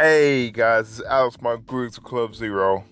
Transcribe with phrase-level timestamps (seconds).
[0.00, 2.84] Hey guys, it's Alex Mark Griggs from Club Zero.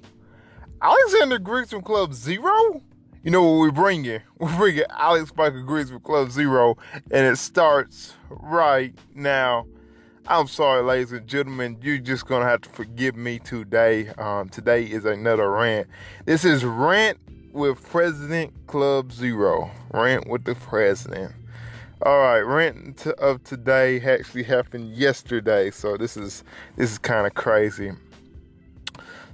[0.82, 2.82] Alexander Griggs from Club Zero?
[3.22, 4.18] You know what we bring you?
[4.40, 6.76] We bring you Alex Michael Griggs from Club Zero,
[7.12, 9.68] and it starts right now.
[10.26, 14.08] I'm sorry, ladies and gentlemen, you're just gonna have to forgive me today.
[14.18, 15.86] Um, today is another rant.
[16.24, 17.18] This is Rant
[17.52, 19.70] with President Club Zero.
[19.94, 21.32] Rant with the President.
[22.02, 26.44] All right, rant of today actually happened yesterday, so this is
[26.76, 27.90] this is kind of crazy.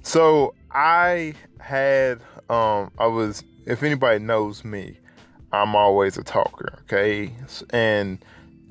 [0.01, 4.97] So I had um I was if anybody knows me,
[5.51, 7.33] I'm always a talker, okay?
[7.71, 8.23] And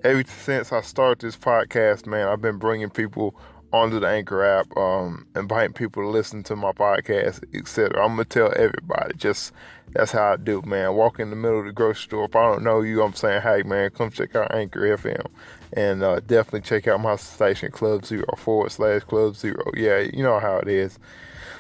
[0.03, 3.39] ever since I started this podcast, man, I've been bringing people
[3.75, 8.03] onto the Anchor app, um, inviting people to listen to my podcast, etc.
[8.03, 9.15] I'm gonna tell everybody.
[9.17, 9.53] Just
[9.95, 10.95] that's how I do, man.
[10.95, 12.25] Walk in the middle of the grocery store.
[12.25, 15.27] If I don't know you, I'm saying, hey, man, come check out Anchor FM,
[15.75, 19.71] and uh, definitely check out my station, Club Zero forward slash Club Zero.
[19.75, 20.99] Yeah, you know how it is.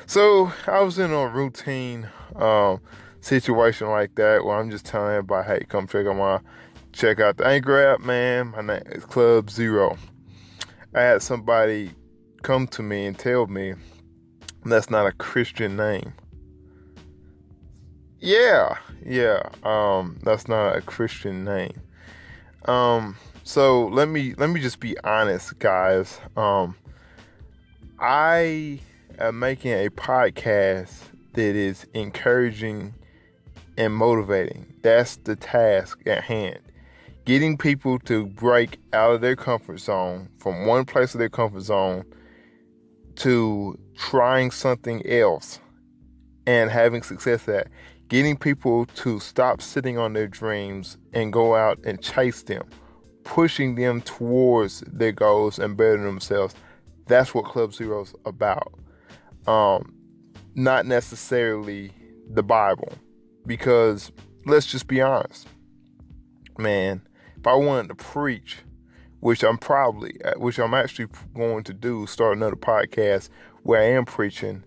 [0.07, 2.81] So I was in a routine um,
[3.21, 6.41] situation like that where I'm just telling everybody, hey, come check out my
[6.93, 8.49] check out the Anchor app, man.
[8.49, 9.97] My name is Club Zero.
[10.95, 11.93] I had somebody
[12.43, 13.75] come to me and tell me
[14.65, 16.12] that's not a Christian name.
[18.23, 21.75] Yeah, yeah, um, that's not a Christian name.
[22.67, 26.20] Um, so let me let me just be honest, guys.
[26.37, 26.77] Um,
[27.98, 28.78] I
[29.19, 30.93] am making a podcast
[31.33, 32.95] that is encouraging
[33.77, 34.73] and motivating.
[34.83, 36.61] That's the task at hand
[37.25, 41.61] getting people to break out of their comfort zone from one place of their comfort
[41.61, 42.05] zone
[43.15, 45.61] to trying something else
[46.47, 47.69] and having success at
[48.13, 52.69] getting people to stop sitting on their dreams and go out and chase them
[53.25, 56.55] pushing them towards their goals and bettering themselves
[57.07, 58.73] that's what club zero's about
[59.47, 59.95] um,
[60.55, 61.91] not necessarily
[62.35, 62.93] the bible
[63.47, 64.13] because
[64.45, 65.49] let's just be honest
[66.59, 67.01] man
[67.43, 68.59] if I wanted to preach,
[69.19, 73.31] which I'm probably, which I'm actually going to do, start another podcast
[73.65, 74.62] where I am preaching.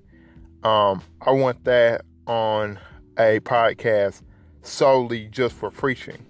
[0.63, 2.78] Um, I want that on
[3.17, 4.21] a podcast
[4.61, 6.25] solely just for preaching.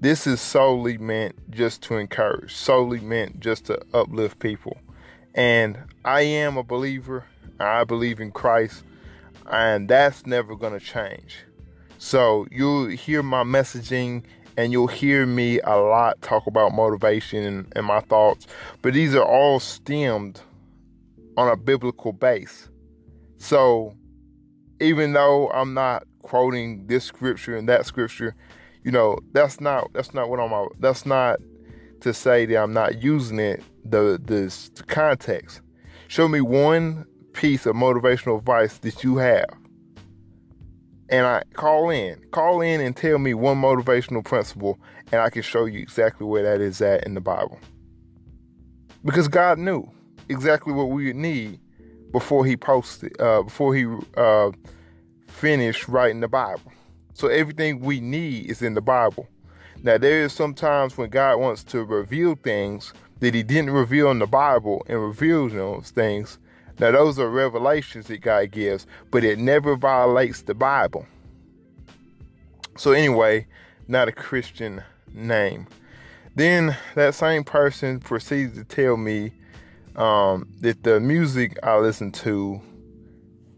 [0.00, 4.78] This is solely meant just to encourage, solely meant just to uplift people.
[5.34, 7.24] And I am a believer.
[7.60, 8.84] I believe in Christ,
[9.50, 11.38] and that's never going to change.
[11.98, 14.22] So you'll hear my messaging
[14.56, 18.46] and you'll hear me a lot talk about motivation and, and, my thoughts,
[18.82, 20.40] but these are all stemmed
[21.36, 22.68] on a biblical base.
[23.38, 23.94] So
[24.80, 28.34] even though I'm not quoting this scripture and that scripture,
[28.84, 31.40] you know, that's not that's not what I'm that's not
[32.00, 35.60] to say that I'm not using it the the context.
[36.08, 39.46] Show me one piece of motivational advice that you have
[41.08, 44.78] and I call in, call in and tell me one motivational principle,
[45.10, 47.58] and I can show you exactly where that is at in the Bible.
[49.04, 49.90] Because God knew
[50.28, 51.60] exactly what we would need
[52.12, 53.86] before He posted, uh, before He
[54.16, 54.50] uh,
[55.26, 56.72] finished writing the Bible.
[57.14, 59.28] So everything we need is in the Bible.
[59.82, 64.18] Now there is sometimes when God wants to reveal things that He didn't reveal in
[64.18, 66.38] the Bible and reveals those things
[66.80, 71.06] now, those are revelations that God gives, but it never violates the Bible.
[72.76, 73.46] So, anyway,
[73.88, 74.82] not a Christian
[75.12, 75.66] name.
[76.36, 79.32] Then that same person proceeds to tell me
[79.98, 82.60] um, that the music I listened to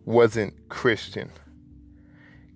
[0.06, 1.30] wasn't Christian.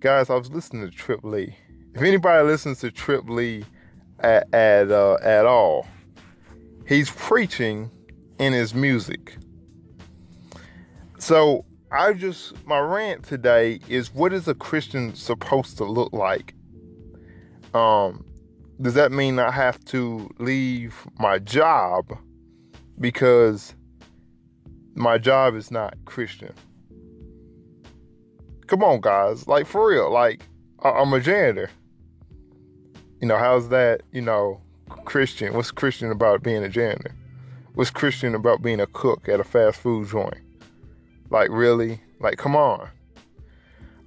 [0.01, 1.55] Guys, I was listening to Trip Lee.
[1.95, 3.65] If anybody listens to Trip Lee
[4.21, 5.87] at at, uh, at all,
[6.89, 7.91] he's preaching
[8.39, 9.37] in his music.
[11.19, 16.55] So I just my rant today is what is a Christian supposed to look like?
[17.75, 18.25] Um,
[18.81, 22.19] does that mean I have to leave my job
[23.01, 23.75] because
[24.95, 26.53] my job is not Christian?
[28.67, 30.47] Come on, guys, like for real, like
[30.83, 31.71] I'm a janitor.
[33.21, 34.03] You know, how's that?
[34.13, 34.61] You know,
[35.05, 35.55] Christian?
[35.55, 37.15] What's Christian about being a janitor?
[37.75, 40.39] What's Christian about being a cook at a fast food joint?
[41.31, 42.01] Like really?
[42.21, 42.89] Like come on.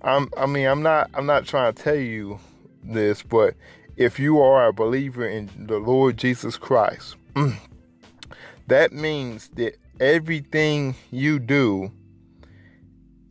[0.01, 2.39] I'm I mean I'm not I'm not trying to tell you
[2.83, 3.55] this, but
[3.97, 7.57] if you are a believer in the Lord Jesus Christ, mm,
[8.67, 11.91] that means that everything you do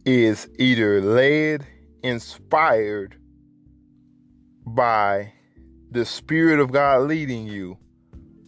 [0.05, 1.67] is either led,
[2.03, 3.17] inspired
[4.67, 5.33] by
[5.91, 7.79] the Spirit of God leading you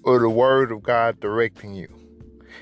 [0.02, 1.88] or the Word of God directing you.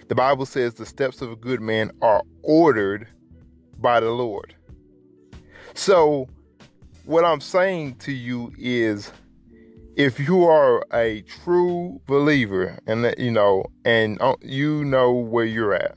[0.08, 3.08] The Bible says the steps of a good man are ordered
[3.79, 4.55] by the Lord.
[5.75, 6.29] So,
[7.05, 9.12] what I'm saying to you is
[9.96, 15.46] if you are a true believer and that you know and uh, you know where
[15.46, 15.96] you're at.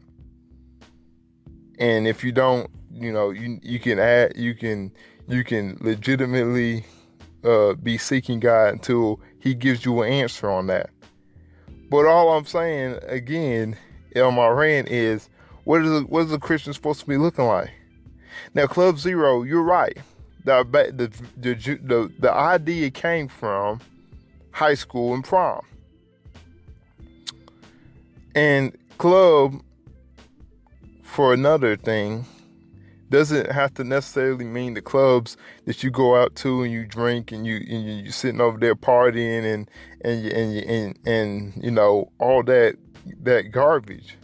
[1.77, 4.91] And if you don't you know you you can add you can
[5.27, 6.85] you can legitimately
[7.43, 10.89] uh, be seeking God until he gives you an answer on that.
[11.89, 13.77] But all I'm saying again
[14.15, 15.29] on my rant is
[15.65, 17.71] what is what is a Christian supposed to be looking like?
[18.53, 19.97] Now Club Zero you're right
[20.49, 23.79] the the the the, idea came from
[24.51, 25.65] high school and prom.
[28.35, 29.61] And club,
[31.03, 32.25] for another thing,
[33.09, 35.35] doesn't have to necessarily mean the clubs
[35.65, 38.57] that you go out to and you drink and you and you are sitting over
[38.57, 39.69] there partying and
[40.01, 42.75] and and and, and you know all that
[43.21, 44.15] that garbage.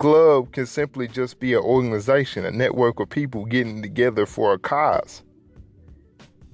[0.00, 4.58] Club can simply just be an organization, a network of people getting together for a
[4.58, 5.22] cause.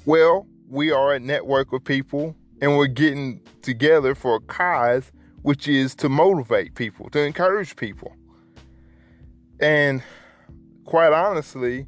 [0.05, 5.13] Well, we are a network of people and we're getting together for a cause,
[5.43, 8.17] which is to motivate people, to encourage people.
[9.61, 10.03] And
[10.85, 11.87] quite honestly,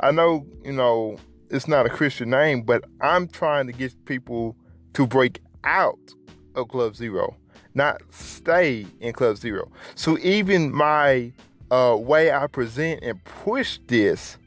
[0.00, 1.18] I know, you know,
[1.50, 4.56] it's not a Christian name, but I'm trying to get people
[4.94, 6.14] to break out
[6.54, 7.36] of Club Zero,
[7.76, 9.70] not stay in Club Zero.
[9.94, 11.32] So even my
[11.70, 14.38] uh, way I present and push this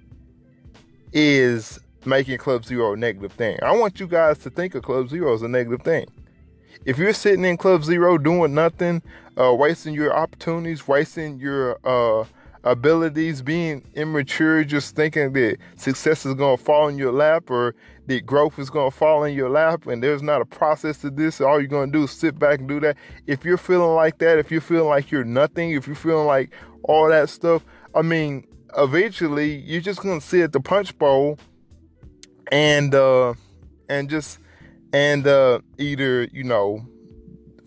[1.14, 3.58] is making Club Zero a negative thing.
[3.62, 6.08] I want you guys to think of Club Zero as a negative thing.
[6.86, 9.02] If you're sitting in Club Zero doing nothing,
[9.40, 12.26] uh, wasting your opportunities, wasting your uh,
[12.64, 17.76] abilities, being immature, just thinking that success is going to fall in your lap or
[18.08, 21.10] that growth is going to fall in your lap and there's not a process to
[21.10, 22.98] this, all you're going to do is sit back and do that.
[23.28, 26.52] If you're feeling like that, if you're feeling like you're nothing, if you're feeling like
[26.84, 27.64] all that stuff,
[27.96, 28.46] I mean,
[28.78, 31.40] eventually you're just going to sit at the punch bowl
[32.52, 33.34] and uh
[33.90, 34.40] and just
[34.94, 36.86] and uh either you know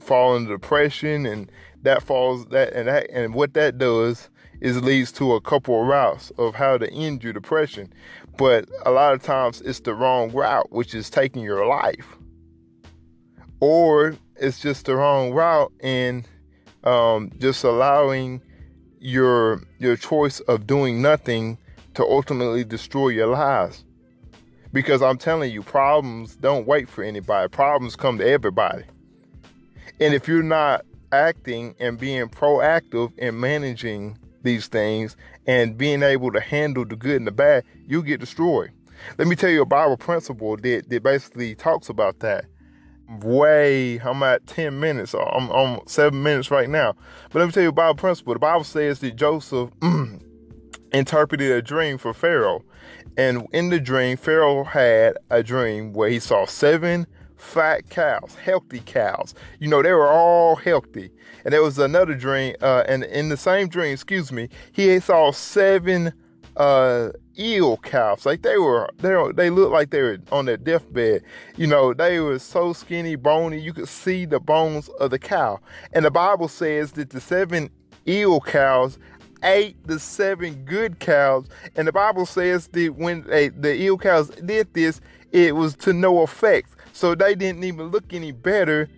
[0.00, 1.50] fall into depression and
[1.82, 4.28] that falls that and that and what that does
[4.62, 7.92] is leads to a couple of routes of how to end your depression
[8.38, 12.16] but a lot of times it's the wrong route which is taking your life
[13.60, 16.26] or it's just the wrong route and
[16.84, 18.40] um, just allowing
[18.98, 21.58] your your choice of doing nothing
[21.94, 23.84] to ultimately destroy your lives
[24.72, 27.48] because I'm telling you, problems don't wait for anybody.
[27.48, 28.84] Problems come to everybody.
[30.00, 35.16] And if you're not acting and being proactive in managing these things
[35.46, 38.70] and being able to handle the good and the bad, you get destroyed.
[39.18, 42.44] Let me tell you a Bible principle that, that basically talks about that.
[43.20, 46.94] Way, I'm at 10 minutes, I'm, I'm seven minutes right now.
[47.30, 48.32] But let me tell you a Bible principle.
[48.32, 49.70] The Bible says that Joseph
[50.92, 52.64] interpreted a dream for Pharaoh.
[53.16, 57.06] And in the dream, Pharaoh had a dream where he saw seven
[57.42, 59.34] fat cows, healthy cows.
[59.58, 61.10] You know, they were all healthy.
[61.44, 65.32] And there was another dream, uh, and in the same dream, excuse me, he saw
[65.32, 66.12] seven
[66.56, 68.24] uh, ill cows.
[68.24, 71.24] Like they were, they were, they looked like they were on their deathbed.
[71.56, 75.58] You know, they were so skinny, bony, you could see the bones of the cow.
[75.92, 77.70] And the Bible says that the seven
[78.06, 78.98] ill cows
[79.42, 81.48] ate the seven good cows.
[81.74, 85.00] And the Bible says that when they, the ill cows did this,
[85.32, 86.70] it was to no effect.
[87.02, 88.88] So they didn't even look any better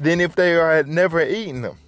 [0.00, 1.78] than if they had never eaten them.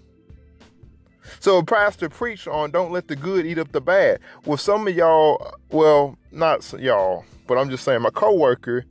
[1.41, 4.21] So a pastor preached on don't let the good eat up the bad.
[4.45, 8.85] Well, some of y'all, well, not y'all, but I'm just saying my coworker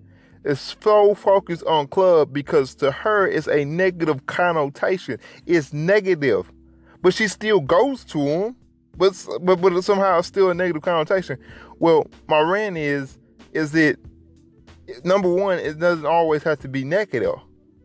[0.44, 5.18] is so focused on club because to her it's a negative connotation.
[5.46, 6.52] It's negative.
[7.02, 8.56] But she still goes to them
[8.98, 11.38] but but but somehow it's still a negative connotation.
[11.80, 13.18] Well, my rant is
[13.54, 13.98] is that
[15.04, 17.36] number one, it doesn't always have to be negative.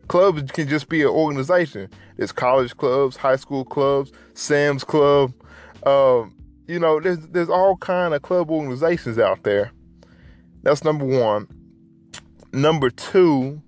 [0.07, 1.89] Clubs can just be an organization.
[2.17, 5.33] There's college clubs, high school clubs, Sam's Club.
[5.85, 6.35] Um,
[6.67, 9.71] you know, there's there's all kind of club organizations out there.
[10.63, 11.47] That's number one.
[12.53, 13.61] Number two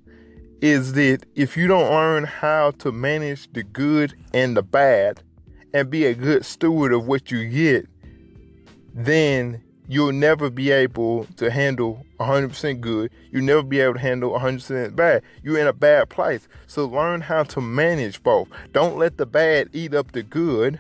[0.62, 5.22] is that if you don't learn how to manage the good and the bad,
[5.74, 7.88] and be a good steward of what you get,
[8.94, 13.12] then you'll never be able to handle 100% good.
[13.32, 15.24] You'll never be able to handle 100% bad.
[15.44, 16.48] You're in a bad place.
[16.68, 18.48] So learn how to manage both.
[18.72, 20.80] Don't let the bad eat up the good.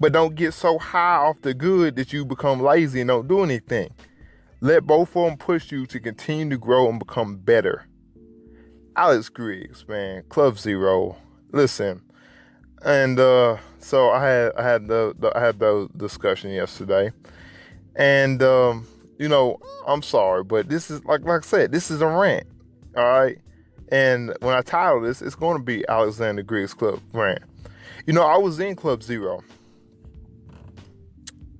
[0.00, 3.42] But don't get so high off the good that you become lazy and don't do
[3.42, 3.90] anything.
[4.60, 7.86] Let both of them push you to continue to grow and become better.
[8.96, 11.16] Alex Griggs, man, Club Zero.
[11.52, 12.02] Listen,
[12.82, 17.12] and uh, so I had I had the, the I had the discussion yesterday,
[17.96, 18.86] and um,
[19.18, 22.46] you know I'm sorry, but this is like like I said, this is a rant,
[22.96, 23.38] all right.
[23.90, 27.42] And when I title this, it's going to be Alexander Griggs Club rant.
[28.06, 29.42] You know, I was in Club Zero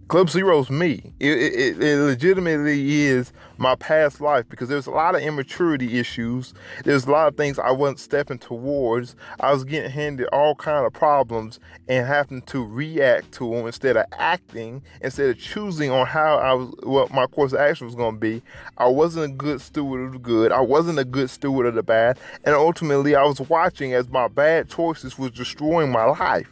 [0.09, 1.13] Club Zero's me.
[1.21, 6.55] It, it, it, legitimately is my past life because there's a lot of immaturity issues.
[6.85, 9.17] There's a lot of things I wasn't stepping towards.
[9.39, 13.99] I was getting handed all kind of problems and having to react to them instead
[13.99, 17.95] of acting, instead of choosing on how I was, what my course of action was
[17.95, 18.41] going to be.
[18.79, 20.53] I wasn't a good steward of the good.
[20.53, 22.19] I wasn't a good steward of the bad.
[22.45, 26.49] And ultimately, I was watching as my bad choices was destroying my life.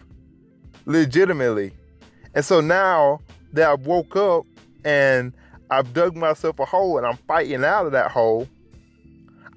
[0.85, 1.73] Legitimately.
[2.35, 3.23] And so now
[3.53, 4.45] that I woke up
[4.85, 5.33] and
[5.71, 8.49] I've dug myself a hole and I'm fighting out of that hole.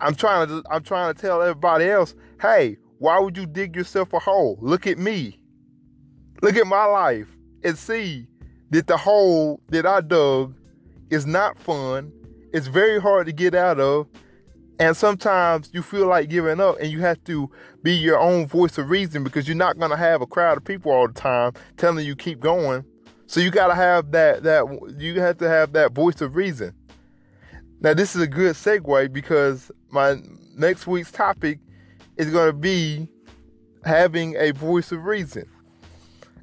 [0.01, 4.13] I'm trying to I'm trying to tell everybody else, hey, why would you dig yourself
[4.13, 4.57] a hole?
[4.61, 5.39] Look at me.
[6.41, 7.27] Look at my life
[7.63, 8.27] and see
[8.71, 10.55] that the hole that I dug
[11.09, 12.11] is not fun.
[12.53, 14.07] It's very hard to get out of.
[14.79, 17.51] And sometimes you feel like giving up and you have to
[17.83, 20.63] be your own voice of reason because you're not going to have a crowd of
[20.63, 22.85] people all the time telling you keep going.
[23.29, 24.65] So you gotta have that that
[24.97, 26.73] you have to have that voice of reason.
[27.79, 30.19] Now this is a good segue because my
[30.57, 31.59] next week's topic
[32.17, 33.07] is gonna be
[33.85, 35.47] having a voice of reason.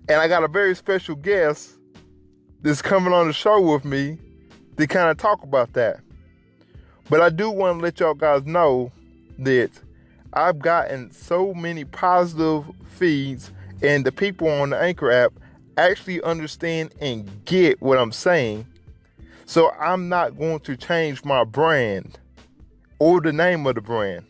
[0.08, 1.76] And I got a very special guest
[2.62, 4.16] that's coming on the show with me
[4.76, 5.98] to kind of talk about that.
[7.10, 8.92] But I do want to let y'all guys know
[9.40, 9.72] that
[10.34, 13.50] I've gotten so many positive feeds
[13.82, 15.32] and the people on the Anchor app
[15.76, 18.66] actually understand and get what I'm saying.
[19.44, 22.18] So I'm not going to change my brand
[22.98, 24.24] or the name of the brand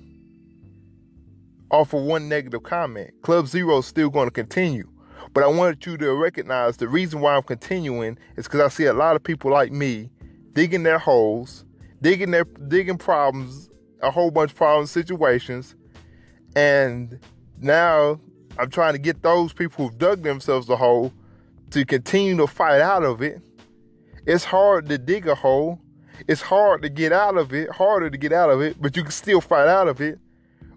[1.71, 3.11] off of one negative comment.
[3.23, 4.89] Club Zero is still going to continue.
[5.33, 8.85] But I wanted you to recognize the reason why I'm continuing is because I see
[8.85, 10.11] a lot of people like me
[10.53, 11.65] digging their holes,
[12.01, 13.69] digging their digging problems,
[14.01, 15.75] a whole bunch of problem situations,
[16.55, 17.19] and
[17.61, 18.19] now
[18.59, 21.13] I'm trying to get those people who've dug themselves a hole
[21.77, 23.39] to continue to fight out of it.
[24.27, 25.79] It's hard to dig a hole.
[26.27, 29.03] It's hard to get out of it, harder to get out of it, but you
[29.03, 30.19] can still fight out of it.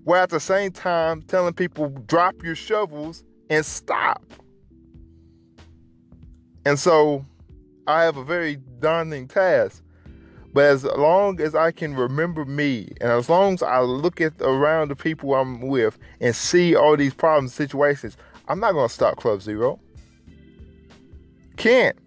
[0.03, 4.21] While at the same time telling people drop your shovels and stop.
[6.65, 7.25] And so
[7.87, 9.81] I have a very daunting task.
[10.51, 14.33] But as long as I can remember me, and as long as I look at
[14.41, 18.17] around the people I'm with and see all these problems, situations,
[18.49, 19.79] I'm not gonna stop Club Zero.
[21.59, 21.97] Can't.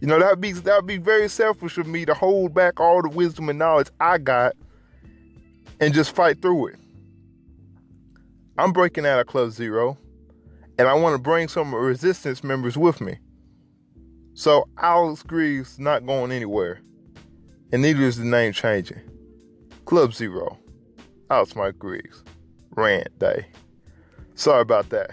[0.00, 3.08] You know, that'd be that'd be very selfish of me to hold back all the
[3.08, 4.54] wisdom and knowledge I got
[5.80, 6.76] and just fight through it.
[8.58, 9.98] I'm breaking out of Club Zero,
[10.78, 13.18] and I want to bring some resistance members with me.
[14.34, 16.80] So Alex Griggs not going anywhere,
[17.72, 19.00] and neither is the name changing.
[19.84, 20.58] Club Zero,
[21.28, 22.22] Alex Mike Griggs,
[22.76, 23.46] rant day.
[24.36, 25.10] Sorry about that.